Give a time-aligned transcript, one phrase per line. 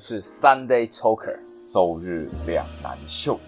[0.00, 3.38] 是 Sunday Choker，周日两难秀，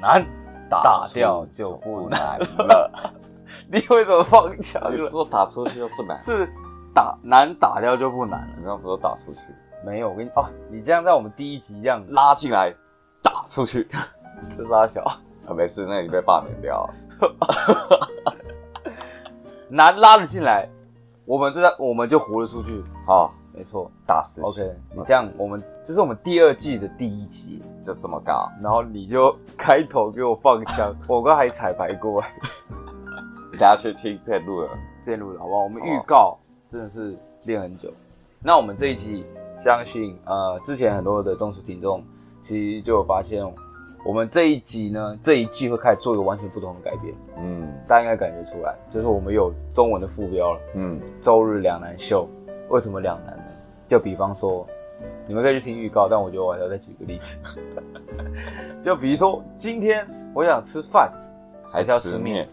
[0.00, 0.26] 难
[0.70, 2.90] 打出掉就不难难了。
[3.70, 5.10] 你为什么放枪你了？
[5.10, 6.48] 说打出去就不难，是
[6.94, 8.60] 打难打掉就不难了你。
[8.62, 9.52] 刚刚不是说打出去，
[9.84, 12.74] 没有，我跟你哦，你这样在我们第一集这样拉进来
[13.22, 13.86] 打出去，
[14.56, 16.94] 这拉小，啊没事，那你被罢免掉了。
[19.68, 20.66] 难拉了进来，
[21.26, 22.82] 我们这在我们就活了出去。
[23.06, 32.20] 好，没错大事情，OK，你这样我们这是我们第二季的第一集，就这么尬，然后你就开头给我放枪， 我刚还彩排过，
[33.52, 34.68] 大家去听这录了，
[35.00, 35.62] 之前录了好不好？
[35.62, 36.36] 我们预告
[36.68, 37.92] 真的是练很久。
[38.42, 39.24] 那我们这一集，
[39.62, 42.02] 相信呃之前很多的忠实听众
[42.42, 43.40] 其实就有发现，
[44.04, 47.72] 我们这一集呢这一季会开始做一个完全不同的改变，嗯。
[47.86, 52.28] 大家应该感觉出来，就是我们有中文的副标了，嗯，周日两难秀。
[52.70, 53.36] 为什么两难？
[53.36, 53.43] 呢？
[53.88, 54.66] 就比方说，
[55.26, 57.38] 你们可以去听预告，但我觉得我还要再举个例子，
[58.82, 61.12] 就比如说今天我想吃饭，
[61.70, 62.48] 还是要吃吃面，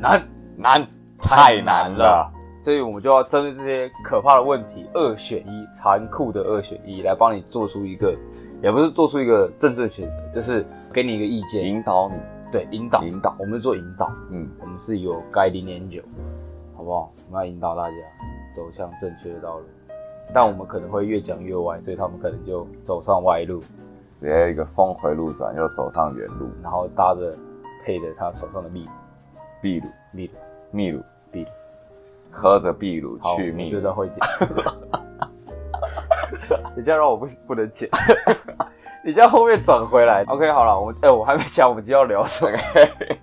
[0.00, 0.22] 难。
[0.56, 0.86] 难，
[1.18, 2.30] 太难了。
[2.60, 8.14] 所以我们就要针对这些可怕的问题，二选一，残酷的二选一，来帮你做出一个，
[8.62, 12.20] 也不是做出一个正确的选择，就是给你一个意见，引导你，
[12.52, 16.02] 对，引导，引导我们是做引导，嗯，我们是有 guiding angel，
[16.76, 17.10] 好不好？
[17.30, 17.96] 我们要引导大家
[18.54, 19.64] 走向正确的道路，
[20.32, 23.60] 但我们可能会越讲越歪，所以他们可能就走上歪路，
[24.14, 27.34] 直接一个峰回路转，又走上原路，然后搭着
[27.84, 28.90] 配着他手上的秘鲁，
[29.62, 30.32] 秘鲁，秘鲁，
[30.70, 31.50] 秘鲁，秘鲁，
[32.30, 34.18] 喝着秘鲁去秘鲁，觉得会剪。
[36.76, 37.88] 你这样让我不不能剪，
[39.04, 40.24] 你这样后面转回来。
[40.28, 42.52] OK，好了，我们哎、我还没讲我们今天要聊什么。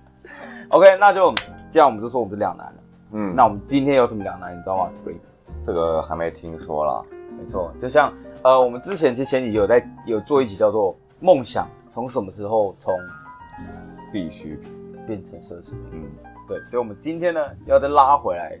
[0.70, 1.34] OK，那就
[1.70, 2.74] 这样，我们就说我们是两难了。
[3.12, 5.16] 嗯，那我们今天有什么两难，你知道吗？Spring，
[5.60, 7.02] 这个还没听说啦。
[7.38, 12.92] 没错，就像呃，我们之前其实前几集有在有做一集叫做“梦想从什么时候从
[14.10, 14.72] 必需品，
[15.06, 16.10] 变成奢侈品嗯”。
[16.48, 18.58] 对，所以我们今天呢要再拉回来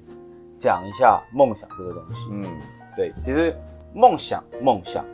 [0.56, 2.28] 讲一下梦想这个东西。
[2.30, 2.44] 嗯，
[2.94, 3.52] 对，其实
[3.94, 5.04] 梦想，梦想，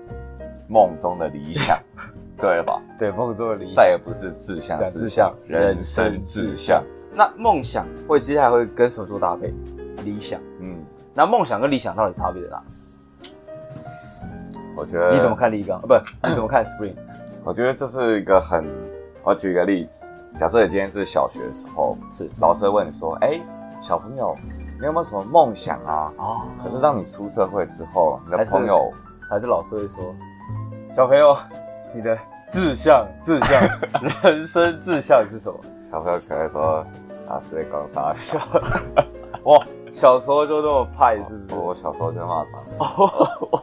[0.69, 1.79] 梦中的理想，
[2.37, 2.83] 对了吧？
[2.99, 3.75] 对梦中的理想。
[3.77, 6.83] 再也不是志向志向人生志向。
[7.15, 9.55] 那梦想会接下来会跟什么做搭配？
[10.05, 10.41] 理想。
[10.59, 10.85] 嗯，
[11.15, 12.63] 那梦想跟理想到底差别在哪？
[14.77, 15.37] 我觉得你怎么？
[15.37, 15.79] 看立刚？
[15.79, 15.95] 啊，不，
[16.29, 16.97] 你怎么看 Spring？
[17.45, 18.65] 我觉得这是一个很，
[19.23, 23.41] 我举一个例子，假设你今天是小学的时候，是老师会问你说，哎、
[23.81, 24.37] 小朋友，
[24.81, 26.13] 你有没有什么梦想啊？
[26.19, 28.93] 哦，可是当你出社会之后，你的朋友
[29.31, 30.13] 还是老师会说，
[30.97, 31.37] 小朋友，
[31.95, 33.63] 你的志向、志向、
[34.25, 35.61] 人生志向是什么？
[35.89, 36.85] 小朋友可能说，
[37.29, 38.13] 老师在搞啥？
[38.15, 38.41] 小
[39.45, 41.55] 哇，小时候就那么派，是不是？
[41.55, 43.63] 我小时候就骂脏哦，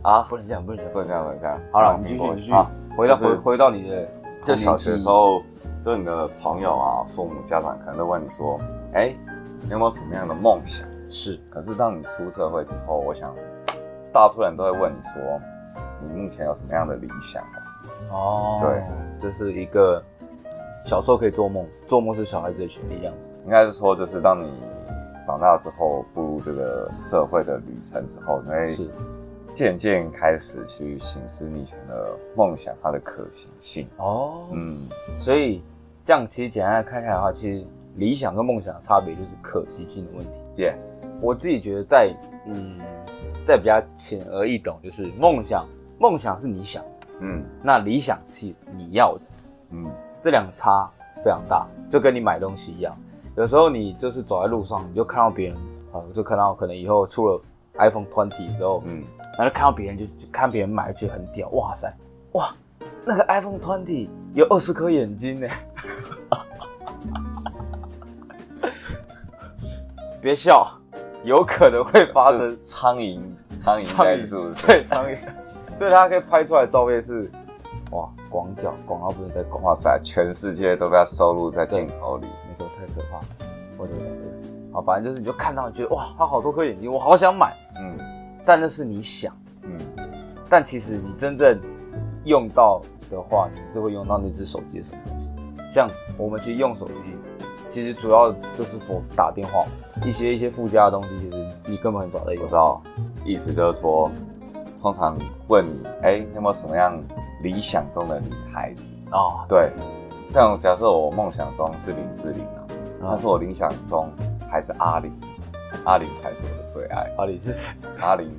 [0.00, 0.92] 啊，不能这样，不能这样。
[0.94, 1.60] 不能这样，不能这样。
[1.70, 4.08] 好了，我们继续继续啊，回到回回到你的
[4.42, 5.42] 就小学的时候，
[5.78, 8.58] 就是你的朋友啊、父母、家长可能都问你说
[8.96, 9.14] ：“哎、
[9.60, 13.34] 你有没有什么样的梦想是？”可是当你出社会之后，我想
[14.10, 15.20] 大部分人都会问你说
[16.00, 17.60] ：“你目前有什么样的理想啊
[18.10, 18.82] 哦，对，
[19.20, 20.02] 这是一个
[20.86, 24.50] 小时候可以做梦，做梦是小孩子的权利，这样子。？”应该是说，就是当你
[25.28, 28.88] 长大之后，步入这个社会的旅程之后，你会是。
[29.54, 33.88] 渐渐开始去行思你以前的梦想它的可行性。
[33.96, 34.86] 哦，嗯，
[35.18, 35.60] 所以
[36.04, 37.66] 这样其实简单的看下来的话，其实
[37.96, 40.62] 理想跟梦想的差别就是可行性的问题。
[40.62, 42.14] ，yes，我自己觉得在
[42.46, 42.78] 嗯，
[43.44, 45.66] 在比较浅而易懂，就是梦想，
[45.98, 47.42] 梦想是你想的，嗯。
[47.60, 49.24] 那理想是你要的，
[49.70, 49.90] 嗯，
[50.22, 50.88] 这两个差
[51.24, 52.96] 非常大，就跟你买东西一样，
[53.38, 55.56] 有时候你就是走在路上，你就看到别人，
[55.92, 57.40] 啊，就看到可能以后出了
[57.78, 59.04] iPhone Twenty 之后，嗯，
[59.38, 61.88] 然后看到别人就就看别人买，就觉得很屌，哇塞，
[62.32, 62.48] 哇，
[63.04, 65.48] 那个 iPhone Twenty 有二十颗眼睛呢。
[70.20, 70.68] 别笑，
[71.22, 73.20] 有可能会发生苍蝇，
[73.56, 74.66] 苍蝇是不是？
[74.66, 75.16] 对苍蝇，
[75.78, 77.30] 所以他可以拍出来的照片是，
[77.92, 82.26] 哇，广角广到不能再广，哇塞，全世界都被它收录在镜头里。
[82.58, 83.24] 没错，太可怕了。
[83.76, 87.96] 我就讲这个，好，反正就是你就看到，你觉得哇，他好多颗眼睛，我好想买，嗯
[88.44, 89.32] 但那是你想，
[89.62, 89.78] 嗯，
[90.48, 91.60] 但其实你真正
[92.24, 95.28] 用到的话，你是会用到那只手机的什么东西？
[95.70, 96.94] 像我们其实用手机，
[97.68, 99.64] 其实主要就是否打电话，
[100.04, 102.42] 一些一些附加的东西，其实你根本很少在用。
[102.42, 102.82] 我知道，
[103.24, 104.10] 意思就是说，
[104.80, 105.16] 通常
[105.48, 106.98] 问你，哎、你有没有什么样
[107.42, 108.94] 理想中的女孩子？
[109.12, 109.70] 哦，对，
[110.28, 112.60] 像假设我梦想中是林志玲啊，
[113.02, 114.10] 啊但是我理想中
[114.50, 115.10] 还是阿玲，
[115.84, 117.10] 阿玲才是我的最爱。
[117.16, 117.72] 阿玲是谁？
[118.00, 118.30] 阿玲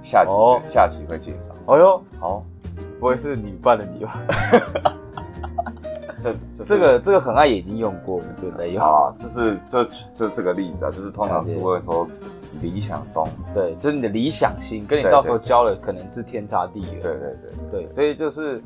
[0.00, 1.54] 下集、哦下集会介绍。
[1.72, 2.44] 哎呦，好，
[2.98, 4.20] 不会是女伴的你吧？
[6.16, 8.76] 这 这这个这个很爱也已经用过，对不对？
[8.76, 12.06] 好啊，就是这这这个例子啊，就是通常是会说
[12.60, 17.00] 理想中，对，就是你的理想型，跟你到时候交了可能是天差地远。
[17.00, 17.36] 对对
[17.70, 18.62] 对，对，所以就是，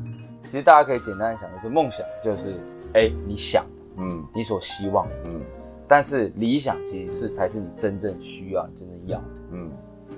[0.50, 2.60] 其实大家可以简单地想，就是梦想就是，
[2.94, 3.64] 哎，你想
[3.96, 5.40] 嗯你所希望的，嗯
[5.86, 9.24] 但是理想其实是才是你真正需要、你真正要的。
[9.52, 9.70] 嗯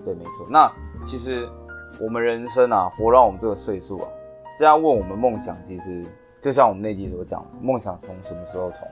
[0.07, 0.47] 对，没错。
[0.49, 0.73] 那
[1.05, 1.47] 其实
[2.01, 4.09] 我们人生啊，活到我们这个岁数啊，
[4.59, 6.03] 这样问我们梦想，其实
[6.41, 8.89] 就像我们那集所讲，梦想从什么时候从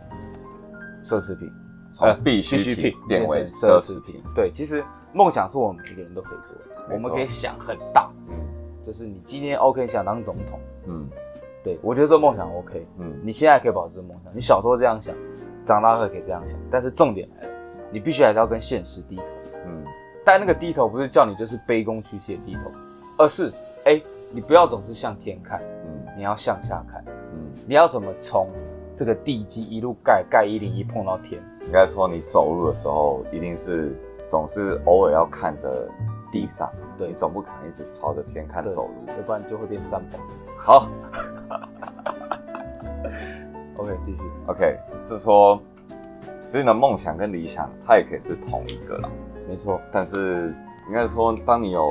[1.02, 1.50] 奢侈品，
[1.90, 4.22] 从必需品必需品变为奢侈品。。
[4.34, 4.84] 对，其实
[5.14, 8.36] 梦想是我们每个人都可以做的，我们可以想很大，嗯
[8.84, 11.08] 就是你今天 OK 想当总统，嗯
[11.62, 15.14] 对我觉得这梦想 OK，嗯你现在可以保持这个梦想，你小时候这样想，
[15.64, 17.54] 长大后可以这样想，但是重点来了，
[17.90, 19.24] 你必须还是要跟现实低头。
[19.66, 19.84] 嗯
[20.24, 22.70] 但那个低头不是叫你就是卑躬屈膝的低头，
[23.18, 23.52] 而是
[23.84, 27.02] 哎、你不要总是向天看，嗯你要向下看，
[27.32, 28.48] 嗯，你要怎么从
[28.94, 31.42] 这个地基一路盖盖一零一碰到天？
[31.62, 33.94] 应该说你走路的时候，一定是
[34.28, 35.88] 总是偶尔要看着
[36.30, 38.94] 地上，对你总不可能一直朝着天看走路。
[39.08, 40.18] 要不然就会变三宝。
[40.58, 40.88] 好
[43.90, 44.18] OK，继续。
[44.46, 45.58] ，OK，就是说，
[46.46, 49.08] 其实你的梦想跟理想，它也可以是同一个啦。
[49.48, 50.54] 没错，但是
[50.88, 51.88] 应该说，当你有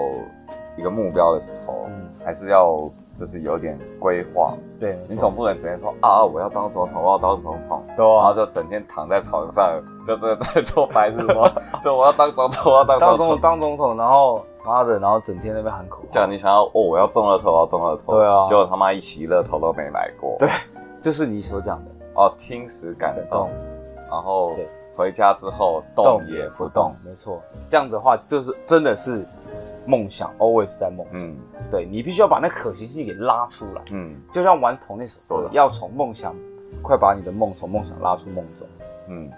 [0.78, 2.08] 一个目标的时候，嗯。
[2.22, 4.54] 还是要就是有点规划。
[4.78, 11.50] 对，你总不能整天说啊，我要当总统，我要当总统，对啊，然后就整天躺在床上，就在 在做白日梦，
[11.82, 13.28] 就我要当总统，我要当当总统。
[13.30, 13.42] 总统。
[13.42, 18.46] 当总统，然后妈的，然后整天在那边喊口号，叫你想要哦，我要中乐透，我要中乐透，对啊。
[18.46, 20.50] 结果他妈一期乐透都没买过，对
[21.02, 21.92] 就是你所讲的。
[22.16, 23.50] 哦，听时感的动动，
[24.10, 24.58] 然后
[24.94, 29.26] 回家之后动也不动，，没错，这样子的话就是真的是
[29.86, 31.22] 梦想，always 在梦想。
[31.22, 31.38] 嗯。
[31.72, 34.20] 对你必须要把那可行性给拉出来，嗯。
[34.34, 36.36] 就像玩童那首要从梦想，
[36.82, 38.68] 快把你的梦从梦想拉出梦中，
[39.08, 39.32] 嗯，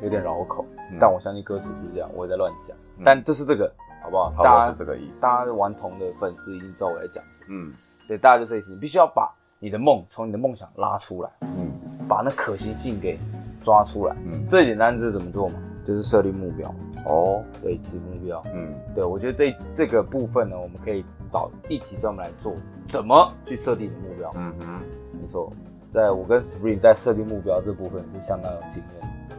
[0.00, 0.98] 有点绕口，嗯。
[1.00, 3.02] 但我相信歌词不是这样，我也在乱讲，嗯。
[3.04, 3.72] 但就是这个，
[4.02, 4.28] 好不好？
[4.44, 7.74] 大家是这个意思，大家玩童的粉丝已经知道我在讲什么，嗯。
[8.06, 11.70] 对，大家就这意思，你必须要把你的梦从你的梦想拉出来，嗯
[12.08, 13.18] 把那可行性给
[13.60, 14.16] 抓出来。
[14.24, 15.54] 嗯，最简单是怎么做嘛？
[15.84, 16.72] 就是设立目标，
[17.06, 18.42] 哦，对，指目标。
[18.54, 24.32] 嗯对，我觉得这这个部分呢，我们可以找一集专门来做，怎么去设定你的目标。
[24.36, 24.80] 嗯哼，
[25.20, 25.50] 没错，
[25.88, 29.34] 在我跟 Spring 在设定目标这部分是相当有经验的。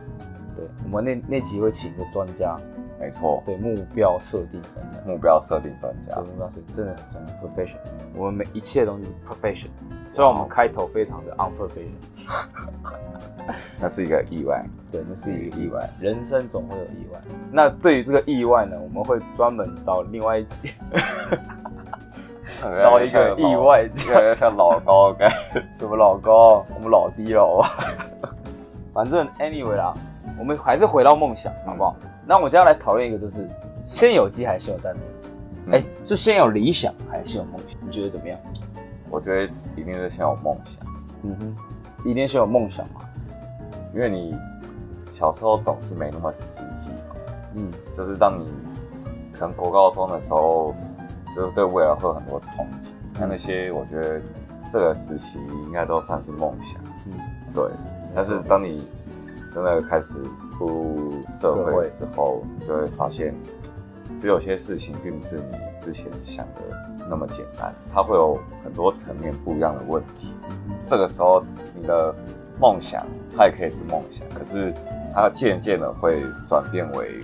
[0.57, 2.57] 对，我们那那集会请一个专家，
[2.99, 7.77] 没错，对目标设定专家，目标设定专家对，目标设定真的很重要，profession。
[8.13, 9.67] 我们每一切东西 profession，
[10.11, 11.95] 虽然我们开头非常的 unprofession，
[13.79, 17.19] 那是一个意外，对，那是一个意外，人生总会有意外。
[17.51, 20.71] 那对于这个意外呢，我们会专门找另外一集
[22.61, 23.89] 找一个意外
[24.35, 25.31] 像老高感，
[25.79, 27.63] 什么老高，我们老低了？
[28.93, 29.93] 反正 anyway 啦，
[30.37, 31.95] 我们还是回到梦想，好不好？
[32.29, 33.49] 那我接下来讨论一个，就是
[33.87, 35.01] 先有鸡还是先有蛋呢？
[35.65, 37.75] 嗯哎、是先有理想还是先有梦想？
[37.83, 38.39] 你觉得怎么样？
[39.09, 40.85] 我觉得一定是先有梦想，
[41.23, 43.01] 嗯哼，一定先有梦想嘛。
[43.95, 44.37] 因为你
[45.09, 47.15] 小时候总是没那么实际嘛，
[47.55, 48.45] 嗯，就是当你
[49.33, 50.75] 可能国高中的时候，
[51.35, 54.21] 就是对未来会有很多憧憬，那那些我觉得
[54.69, 57.13] 这个时期应该都算是梦想，嗯，
[57.55, 57.63] 对。
[58.13, 58.87] 但是当你
[59.51, 60.21] 真的开始
[60.59, 63.33] 步入社社会会之后，你就会发现，
[64.13, 66.61] 其实有些事情并不是你之前想的
[67.09, 70.35] 那么简单，它会有很多层面不一样的问题。
[70.85, 71.41] 这个时候，
[71.73, 72.13] 你的
[72.59, 74.73] 梦想它也可以是梦想，可是
[75.15, 77.23] 它渐渐的会转变为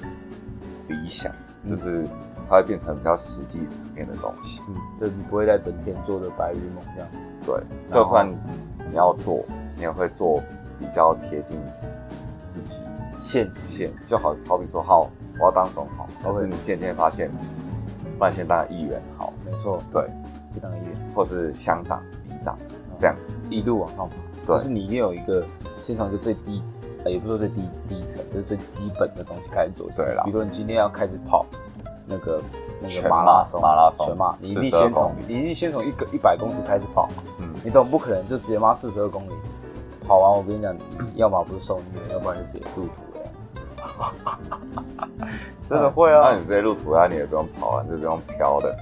[0.87, 1.31] 理想，
[1.65, 2.07] 就是
[2.49, 4.61] 它会变成比较实际层面的东西。
[4.69, 7.17] 嗯，就你不会再整天做着白日梦这样子。
[7.45, 8.27] 对，就算
[8.89, 9.43] 你要做，
[9.75, 10.41] 你也会做
[10.79, 11.59] 比较贴近
[12.47, 12.81] 自己
[13.25, 17.31] 现实，线，就好好比说，好，我要当总统，但是你渐渐发现，
[18.19, 20.03] 不然先当议员好，没错，对，
[20.53, 22.55] 去当议员，或是乡长、里长
[22.95, 24.15] 这样子，一路往上爬。
[24.45, 24.55] 对。
[24.55, 25.43] 就是你一定有一个
[25.81, 26.61] 先从一个最低，
[27.03, 29.97] 呃，也不说最低低层，就是最基本的东西开始做起。
[29.97, 30.21] 对啦。
[30.23, 31.47] 比如说你今天要开始跑
[32.05, 32.39] 那个
[32.79, 34.05] 那全个马马拉松，马拉松。
[34.05, 39.33] 全马，你一定先从你一定先从一个一百公尺开始跑，嗯，你总不可能就直接妈四十二公里
[40.07, 40.77] 跑完，我跟你讲，
[41.17, 42.89] 要么不是受虐，要不然就直接入土。
[42.89, 43.04] 了。
[45.67, 46.41] 真的会啊那你！
[46.41, 48.75] 直接入土啊，你也不用跑啊，你就这样飘的，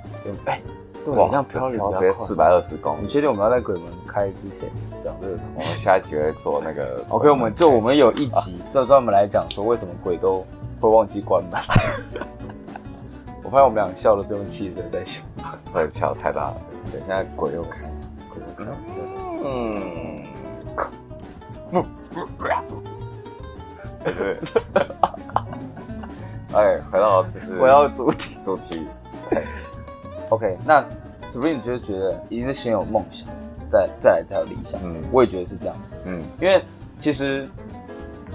[0.45, 0.61] 哎，
[1.05, 3.01] 对，哇这样飘的飘直接四百二十公里。
[3.03, 4.69] 你确定我们要在鬼门开之前
[5.01, 5.37] 讲这个？
[5.55, 10.45] 我 们下一集会做那个 OK，我们就我们有一集就专门来讲说为什么鬼都
[10.81, 11.59] 会忘记关门。
[13.43, 15.21] 我发现我们俩笑的这么气声在笑。
[15.73, 16.55] 对，笑太大了。
[16.91, 17.89] 对，现在鬼又开，
[18.29, 18.71] 鬼又开。
[19.45, 19.81] 嗯，
[24.03, 24.37] 对。
[26.53, 28.85] 哎，回到就是回到主题，主题。
[30.29, 30.83] OK，那
[31.27, 33.27] Spring 就是觉得一定是先有梦想，
[33.71, 34.79] 再再来才有理想。
[34.83, 36.63] 嗯我也觉得是这样子，嗯因为
[36.99, 37.47] 其实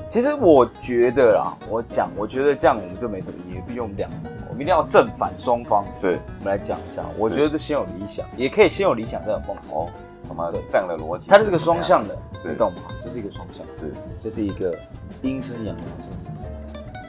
[0.08, 4.16] 其实我觉得啦，我讲，我觉得这样我们就没什么意义，毕竟我们两个，
[4.48, 7.02] 我们一定要正反双方，是我们来讲一下。
[7.16, 9.76] 我觉得先有理想，也可以先有理想再有梦想。
[9.76, 9.88] 哦，
[10.26, 11.28] 什么的这样的逻辑？
[11.30, 12.82] 它是个双向的，是你懂吗？
[13.04, 14.74] 这是一个双向，是就是一个
[15.22, 16.08] 阴生阳生，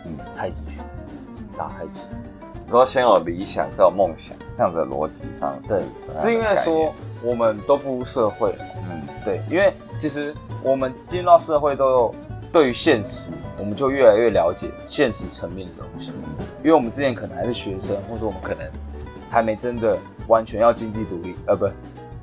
[0.10, 0.84] 嗯太极拳，
[1.58, 2.02] 打太极。
[2.66, 5.82] 你说先有理想，再有梦想，这样子的逻辑上是
[6.20, 12.16] 是因为说我们都步入社会了，嗯对，因为其实我们进入到社会都有
[12.52, 16.12] 对于现实，我们就越来越了解现实层面的东西。
[16.62, 18.70] 因为我们之前可能还是学生，或者我们可能
[19.32, 19.98] 还没真的
[20.28, 21.66] 完全要经济独立，呃，不，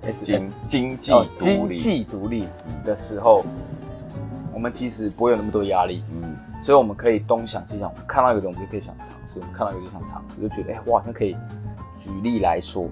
[0.05, 2.47] 是经经济经济独立
[2.85, 3.66] 的时候，我
[4.67, 11.37] 们其实不会有那么多压力，嗯所以我们可以东想西想，看到一个东西就可以想尝试，我们看到一个就想尝试，就觉得哎、我好像可以。
[11.99, 12.85] 举例来说，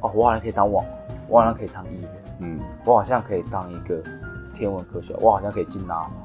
[0.00, 2.10] 哦，我好像可以当网红，我好像可以当艺人，
[2.40, 4.02] 嗯我好像可以当一个
[4.52, 6.18] 天文科学，我好像可以进 NASA，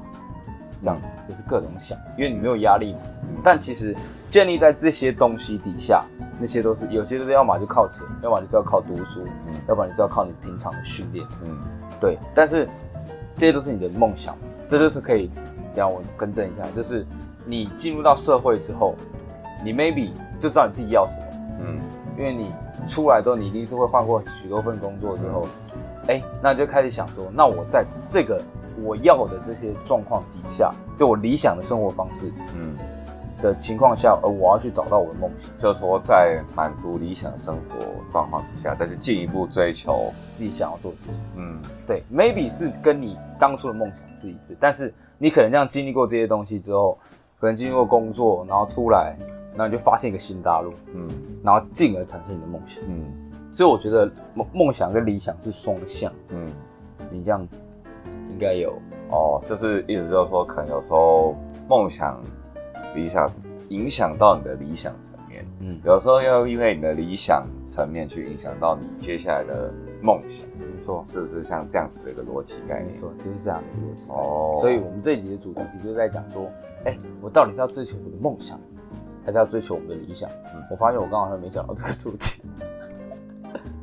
[0.82, 2.98] 这样子就是各种想，因为你没有压力嘛。
[3.22, 3.96] 嗯但其实
[4.30, 6.04] 建立在这些东西底下，
[6.38, 11.26] 那些都是有些都是要么就靠钱，要么就是要靠读书，嗯要不然你就要靠你平常的训练。
[11.42, 11.56] 嗯
[11.98, 12.68] 对，但是
[13.38, 14.36] 这些都是你的梦想，
[14.68, 17.06] 这就是可以，等一下我更正一下，就是
[17.44, 18.94] 你进入到社会之后，
[19.64, 21.26] 你 maybe 就知道你自己要什么，
[21.60, 21.78] 嗯。
[22.18, 22.50] 因为你
[22.86, 25.46] 出来之后，你一定是会换过许多份工作之后，
[26.08, 28.40] 哎、那你就开始想说，那我在这个
[28.82, 32.74] 我要的这些状况底下，就我理想的生活方式嗯，
[33.40, 41.20] 的情况下，而我要去找到我的梦想，就是说在满足理想生活状况之下，但是进一步追求，自己想要做的事情。
[41.36, 41.60] 嗯。
[41.86, 46.98] 对，maybe 是跟你当初的梦想是一致，但是你可能这样经历过这些东西之后，
[47.38, 49.16] 可能经历过工作，然后出来，
[49.52, 51.08] 然后你就发现一个新大陆，嗯。
[51.42, 52.82] 然后进而产生你的梦想。
[52.88, 53.04] 嗯。
[53.52, 56.46] 所以我觉得梦梦想跟理想是双向，嗯，
[57.10, 57.46] 你这样
[58.28, 58.74] 应该有。
[59.08, 61.34] 哦，就是意思就是说，可能有时候
[61.66, 62.20] 梦想、
[62.96, 63.30] 理想
[63.68, 72.86] 影响到你的理想层面，嗯，有时候要因为你的理想层面去影响到你接下来的梦想，没错，是不是像这样子的一个逻辑概念？
[72.86, 74.06] 没错，就是这样的逻辑。
[74.08, 76.50] 哦，所以我们这一集的主题就是在讲说，
[76.86, 78.58] 哎、我到底是要追求我的梦想，
[79.24, 80.30] 还是要追求我们的理想？
[80.54, 80.62] 嗯。
[80.70, 82.42] 我发现我刚好像没讲到这个主题，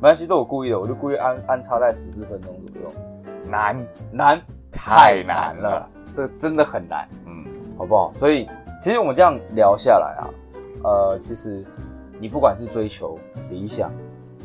[0.00, 2.92] 关系，这我故意的，我就故意安安插在十四分钟左右。
[3.48, 3.76] 难，
[4.10, 4.40] 难，
[4.72, 7.44] 太难了，这真的很难，嗯。
[7.76, 8.12] 好不好？
[8.12, 8.46] 所以
[8.84, 10.28] 其实我们这样聊下来啊，
[10.84, 11.64] 呃，其实
[12.20, 13.90] 你不管是追求理想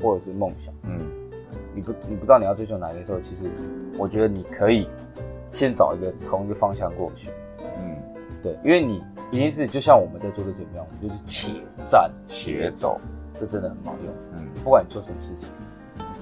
[0.01, 0.97] 或者是梦想，嗯。
[1.75, 3.51] 你不你不知道你要追求哪一个时候，其实
[3.97, 4.87] 我觉得你可以
[5.51, 7.97] 先找一个从一个方向过去，嗯，
[8.41, 12.97] 对，因为你一定是就像我们在做这节目一样，我们就是且战且走，
[13.35, 14.13] 这真的很好用。
[14.37, 14.47] 嗯。
[14.63, 15.49] 不管你做什么事情，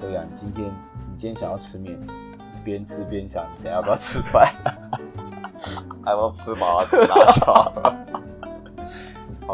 [0.00, 1.96] 对呀、你今天你今天想要吃面，
[2.64, 4.44] 边吃边想，你等下要不要吃饭？
[6.04, 7.72] 还要吃麻吃大小，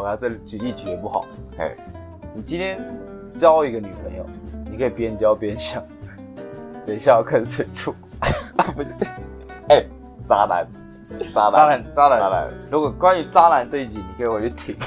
[0.05, 1.25] 好吧，这举例举也不好。
[1.57, 1.75] 哎，
[2.35, 2.79] 你今天
[3.35, 4.23] 交一个女朋友，
[4.69, 5.81] 你可以边交边想，
[6.85, 7.91] 等一下要看谁出。
[8.75, 8.89] 不是
[9.69, 9.83] 哎，
[10.27, 10.67] 渣男，
[11.33, 14.77] 渣男，渣男，渣男，渣男，如果关于渣男这一集，你可以回去听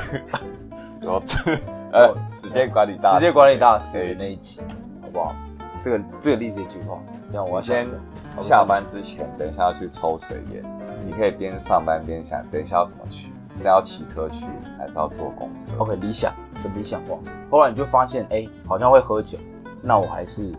[1.03, 1.21] 我
[1.93, 4.61] 呃，时间管理大师，时间管理大师那一集，
[5.03, 5.35] 好不好？
[5.83, 7.89] 这个这个例子一句话，这样我要先
[8.37, 10.63] 下班之前，等一下要去抽水烟，
[11.05, 14.47] 你可以边上班边想，等一下要怎么去，是要骑车去，
[14.79, 17.19] 还是要坐公车 OK 理想是理想化，
[17.51, 19.39] 后来你就发现，哎、好像会喝酒，
[19.83, 20.53] 那我还是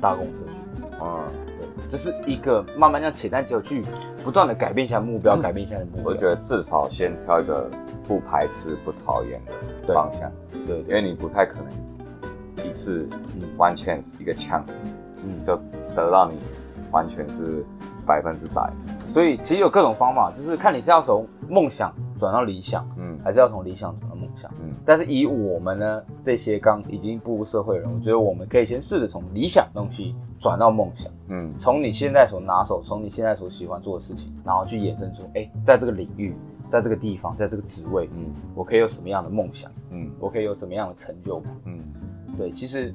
[0.00, 0.82] 搭公车去。
[1.00, 3.84] 嗯，对，这是一个慢慢让潜在只有去
[4.24, 6.04] 不断的改变一下目标，改变一下的目标。
[6.06, 7.70] 我觉得至少先挑一个
[8.06, 9.40] 不排斥、不讨厌
[9.86, 10.30] 的方向，
[10.66, 14.90] 对对，因为你不太可能一次嗯 one chance 一个 chance
[15.24, 15.56] 嗯，就
[15.94, 16.36] 得到你
[16.90, 17.64] 完全是
[18.04, 18.68] 百分之百，
[19.12, 23.18] 所以其实有各种方法，就是看你是要从梦想转到理想，嗯。
[23.24, 24.50] 还是要从理想转到梦想。
[24.60, 24.74] 嗯。
[24.84, 31.56] 但是以我们呢这些刚已经步入社会的人，我觉得我们可以先试着从理想的东西转到梦想，嗯。
[31.56, 36.34] 从你现在所拿手，从你现在所喜欢做的事情，然后去衍生出，哎，在这个领域，
[36.68, 38.32] 在这个地方，在这个职位，嗯。
[38.54, 40.10] 我可以有什么样的梦想，嗯。
[40.18, 41.56] 我可以有什么样的成就感。
[41.64, 41.80] 嗯。
[42.36, 42.94] 对，其实，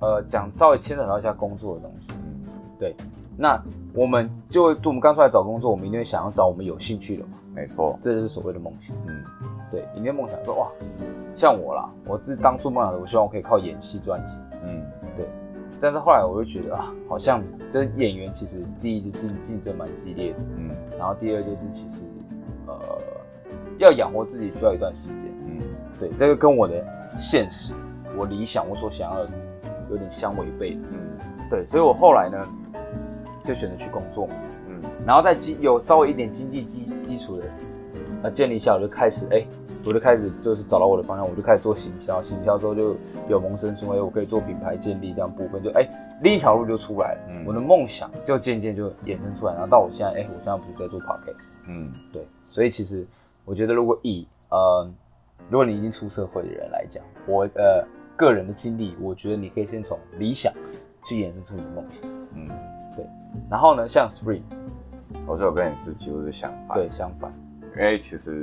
[0.00, 2.08] 呃，讲稍微牵扯到一下工作的东西。
[2.12, 2.40] 嗯。
[2.78, 2.94] 对，
[3.36, 8.96] 那我们就我们刚出来找工作，我们一定会想要找我们有兴趣的嘛，没错，这就是所谓的梦想。
[9.06, 9.24] 嗯。
[9.70, 10.68] 对，你的梦想说哇，
[11.34, 14.38] 像我啦，我是当初梦想的，我希望我可以靠演戏赚钱。
[14.64, 14.82] 嗯，
[15.16, 15.26] 对。
[15.80, 20.70] 但是后来我就觉得啊，好像这演员其实第一就竞竞争蛮激烈的，嗯。
[20.96, 21.96] 然后第二就是其实
[22.66, 22.78] 呃
[23.78, 25.26] 要养活自己需要一段时间。
[25.46, 25.60] 嗯。
[25.98, 26.84] 对，这个跟我的
[27.16, 27.74] 现实、
[28.16, 29.30] 我理想、我所想要的
[29.90, 30.78] 有点相违背。
[30.92, 31.18] 嗯。
[31.50, 32.38] 对，所以我后来呢
[33.44, 34.47] 就选择去工作嘛，嗯
[35.06, 37.44] 然后在经有稍微一点经济基基础的
[38.24, 39.44] 呃建立下，我就开始哎、
[39.84, 42.96] 我就开始就是找到我的方向，我就开始做行销，行销之后就
[43.28, 45.88] 有萌生出哎、我可以做品牌建立这样部分，就哎、
[46.22, 47.44] 另一条路就出来了，嗯。
[47.46, 51.92] 我的梦想就渐渐就衍生出来，然后到我现在哎、我现在不是在做 podcast，嗯。
[52.12, 53.06] 对，所以其实
[53.44, 54.90] 我觉得如果以呃
[55.48, 57.82] 如果你已经出社会的人来讲，我呃
[58.16, 60.52] 个人的经历，我觉得你可以先从理想
[61.04, 62.10] 去衍生出你的梦想。
[62.34, 62.48] 嗯，
[62.96, 63.06] 对。
[63.48, 64.42] 然后呢，像 Spring，
[65.26, 66.76] 我觉得我跟你是几乎是相反。
[66.78, 67.32] 对，相反，
[67.76, 68.42] 因为其实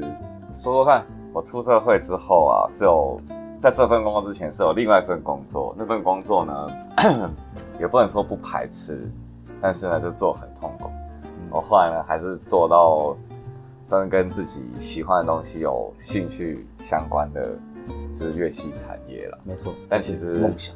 [0.62, 1.04] 说说看，
[1.34, 3.20] 我出社会之后啊，是有
[3.58, 6.68] 在这份工作之前是有另外一份工作，那份工作呢，
[7.80, 9.10] 也不能说不排斥，
[9.62, 10.90] 但是呢就做很痛苦。
[11.50, 13.16] 我后来呢还是做到
[13.82, 17.50] 算是跟自己喜欢的东西有兴趣相关的，
[18.14, 19.38] 就是乐器产业了。
[19.44, 20.76] 没错，但其实梦想，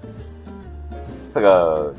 [1.30, 1.94] 这个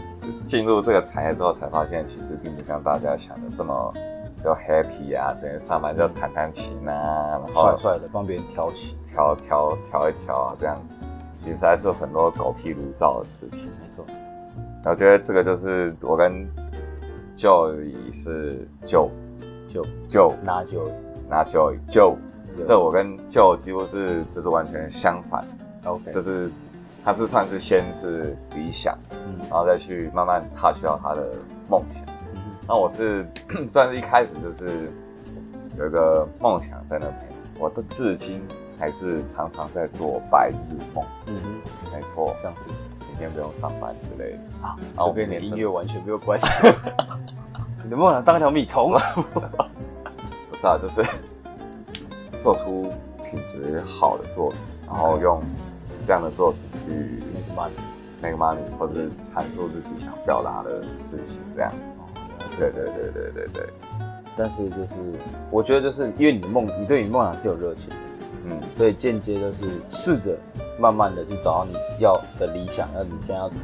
[0.45, 3.95] 进入这个产业之后，才发现其实并不像大家想的这么
[4.41, 11.05] 就 happy 啊，整天上班就弹弹琴啊，然后帅帅的帮别人挑起，调调调一调啊，这样子，
[11.37, 13.71] 其实还是有很多狗屁如灶的事情。
[13.81, 14.05] 没错，
[14.91, 16.49] 我觉得这个就是我跟
[17.37, 19.11] Joey 是 Joe
[19.69, 20.91] 就 Joe 拿就
[21.29, 22.17] 拿 Joey Joe，
[22.65, 25.45] 这我跟 Joe 几乎是就是完全相反
[25.85, 26.51] ，OK，就是
[27.05, 31.31] 他是算是先是理想，嗯然后再去慢慢 touch 到他的
[31.69, 32.05] 梦想。
[32.35, 33.27] 嗯那我是
[33.67, 34.91] 算是一开始就是
[35.79, 37.27] 有一个梦想在那边，
[37.59, 38.41] 我到至今
[38.79, 41.05] 还是常常在做白日梦。
[41.27, 42.63] 嗯哼，没错，像是
[43.09, 44.39] 明天不用上班之类的。
[44.67, 46.47] 啊，啊这跟你的音乐完全没有关系。
[47.83, 49.03] 你的梦想当一条米虫啊？
[50.51, 51.03] 不是啊，就是
[52.39, 52.89] 做出
[53.25, 55.41] 品质好的作品，然后用
[56.05, 62.03] 这样的作品去那个 money，make money，或者是阐述自己想表达的事情，这样子。
[62.59, 63.69] 对对对对对对，
[64.37, 64.95] 但是就是
[65.51, 67.97] 我觉得就是因为你的梦，你对你梦想是有热情的，
[68.47, 70.37] 嗯所以间接就是试着
[70.79, 73.57] 慢慢的去找到你要的理想，要你现在要去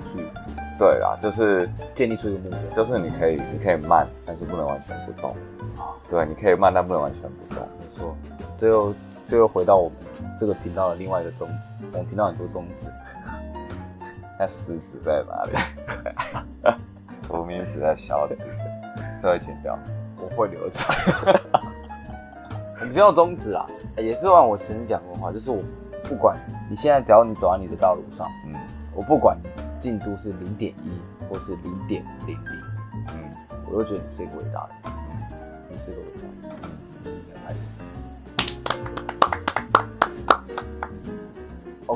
[0.78, 2.58] 对啦，就是建立出一个目标。
[2.72, 5.30] 就是你可以你可以慢，但是不能完全不动。
[5.76, 7.66] 啊，对，你可以慢，但不能完全不动。
[7.78, 8.16] 没错，
[8.58, 8.94] 这又
[9.26, 9.98] 这又回到我们
[10.38, 11.64] 这个频道的另外一个宗旨。
[11.92, 12.92] 我们频道很多宗旨，
[14.38, 15.52] 那食指在哪里？
[17.28, 18.46] 无名指在小指，
[19.20, 19.76] 这会剪掉。
[20.16, 20.78] 我会留着。
[22.78, 25.60] 我们频道宗旨啊，也是按我曾经讲过的话，就是我
[26.04, 26.38] 不管
[26.70, 28.54] 你现在只要你走在你的道路上，嗯
[28.94, 29.36] 我不管
[29.80, 32.62] 进度是零点一或是零点零零，
[33.08, 33.14] 嗯
[33.68, 34.92] 我都觉得你是一个伟大的人，
[35.68, 36.28] 你是个伟大的
[36.62, 36.70] 人，
[37.02, 37.58] 你是应该拍的。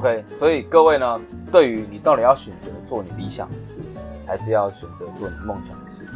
[0.00, 1.20] OK，所以各位呢，
[1.52, 3.80] 对于你到底要选择做你理想的事，
[4.26, 6.06] 还是要选择做你梦想的事，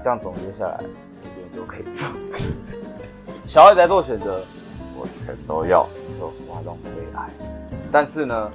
[0.00, 2.08] 这样总结下来，我觉得你都可以做。
[3.44, 4.44] 小孩子在做选择，
[4.96, 5.84] 我全都要。
[6.08, 7.28] 你说哇让未来，
[7.90, 8.48] 但是呢，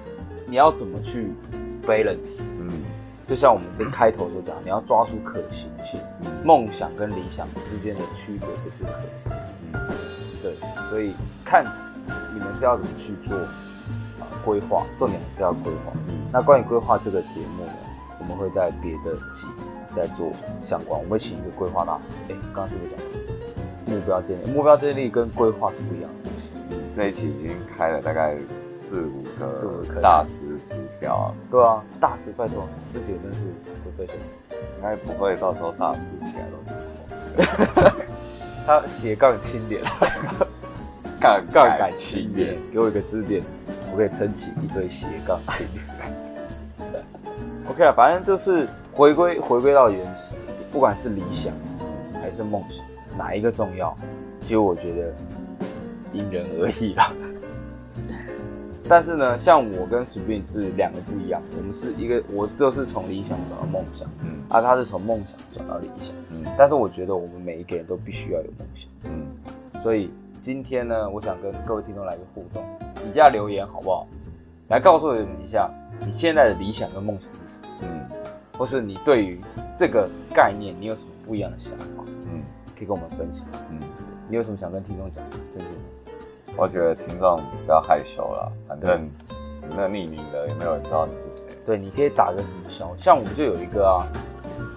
[0.46, 1.34] 你要怎么去
[1.86, 2.62] balance？
[2.62, 2.70] 嗯
[3.28, 6.00] 就像我们在开头所讲，你要抓住可行性，
[6.42, 9.72] 梦想跟理想之间的区别就是可行性。
[9.74, 9.80] 嗯
[10.42, 10.56] 对，
[10.90, 11.14] 所以
[11.44, 11.66] 看
[12.34, 13.54] 你们是要怎么去做啊
[14.46, 15.94] 规划，重点还是要规划。
[16.32, 17.72] 那关于规划这个节目呢，
[18.20, 19.48] 我们会在别的集
[19.96, 22.14] 再做相关，我们会请一个规划大师。
[22.30, 23.00] 哎，刚刚是不是讲
[23.86, 24.52] 目标建立？
[24.52, 26.48] 目标建立跟规划是不一样的东西。
[26.72, 33.40] 嗯，这一期已经开了大概四五四五个个大师指标啊，对啊，大师拜托，这几个真是
[33.84, 34.22] professional。
[34.78, 37.92] 应该不会到时候大师起来都是空。
[38.66, 39.82] 他斜杠青年，
[41.20, 45.84] 杠 杠杆青年，给我一个支点，我可以撑起一堆斜杠青年。
[47.70, 50.36] OK 啊，反正就是回归回归到原始，
[50.72, 51.52] 不管是理想
[52.14, 52.84] 还是梦想，
[53.18, 53.94] 哪一个重要？
[54.40, 55.14] 其实我觉得
[56.14, 57.12] 因人而异啦。
[58.88, 66.16] 但是呢，像我跟 Spring 是两个不一样，我们是一个，我就是从理想转到梦想，嗯啊，他是从梦想转到理想。
[66.32, 68.90] 嗯但是我觉得我们每一个人都必须要有梦想。
[69.04, 69.28] 嗯，
[69.84, 70.10] 所以
[70.42, 72.64] 今天呢，我想跟各位听众来个互动，
[73.06, 74.08] 底下留言好不好？
[74.70, 75.70] 来告诉我们一下
[76.06, 78.06] 你现在的理想跟梦想是什么，嗯
[78.58, 79.40] 或是你对于
[79.76, 82.44] 这个概念你有什么不一样的想法，嗯
[82.78, 83.46] 可以跟我们分享。
[83.72, 83.80] 嗯，
[84.28, 85.38] 你有什么想跟听众讲的？
[85.52, 85.66] 真的，
[86.56, 89.10] 我觉得听众不要害羞了，反正
[89.70, 91.48] 那个匿名的，也没有人知道你是谁。
[91.66, 94.06] 对，你可以打个什么小，像我们就有一个啊，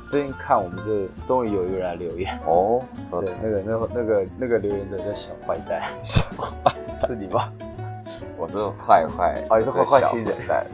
[0.08, 2.82] 最近看我们这终于有一个人来留言，哦，
[3.20, 6.72] 对，那个那个那个那个留言者叫小坏蛋，小坏，
[7.06, 7.52] 是你吗？
[8.42, 10.66] 我是坏坏，哦你是坏坏小新人蛋，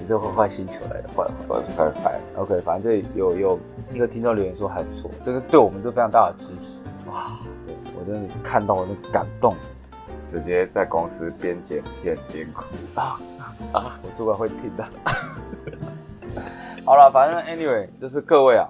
[0.00, 1.30] 你是坏坏星球来的坏坏。
[1.48, 2.20] 我是坏坏。
[2.36, 3.58] OK，反正就有有
[3.90, 6.84] 一个听众留言说还不错，这个对我们都非常大的支持。
[7.10, 7.32] 哇，
[7.66, 9.56] 对我真的看到我那感动
[10.24, 12.62] 直接在公司边剪片边哭。
[12.94, 13.18] 啊
[13.72, 13.98] 啊！
[14.04, 14.84] 我主管会听的。
[16.86, 18.68] 好了，反正 anyway 就是各位啊，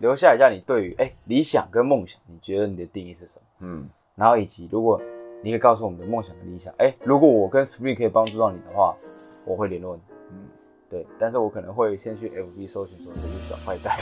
[0.00, 3.42] 留下一下你对于哎、理想跟梦想，你觉得你的定义是什么？
[3.60, 5.00] 嗯，然后以及如果
[5.42, 8.94] 你可以告诉我们的梦想和理想，哎、如果我跟 Spring 可以帮助到你的话，
[9.44, 10.02] 我会联络你。
[10.30, 10.46] 嗯
[10.88, 13.96] 对，但是我可能会先去 FB 搜寻说这些小坏蛋，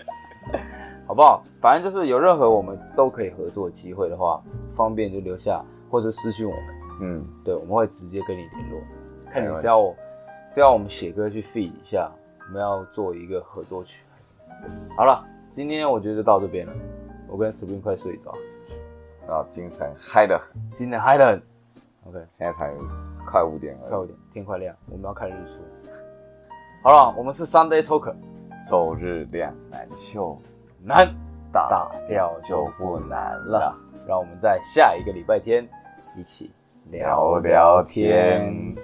[1.06, 1.44] 好不好？
[1.60, 4.42] 反正就是有任何我们都可以合作的机会的话，
[4.74, 6.64] 方便就留下或者私讯我们，
[7.02, 8.80] 嗯，对，我们会直接跟你联络，
[9.30, 9.94] 看你是要我
[10.54, 12.10] 是要我们写歌去 feed 一下，
[12.48, 14.94] 我们要做一个合作曲还是什么。
[14.96, 16.72] 好了，今天我觉得就到这边了，
[17.28, 18.34] 我跟 Spring 快睡着，
[19.26, 21.42] 然后精神嗨得很，精神嗨得很
[22.06, 22.18] ，OK。
[22.32, 22.72] 现在才
[23.26, 25.60] 快五点了，快五点，天快亮，我们要看日出。
[26.82, 28.14] 好了，我们是 Sunday Talker，
[28.68, 30.40] 周日亮难秀，
[30.80, 31.12] 难
[31.52, 33.76] 打打掉就不难了。
[34.06, 35.68] 让我们在下一个礼拜天
[36.16, 36.52] 一起
[36.90, 38.76] 聊聊天。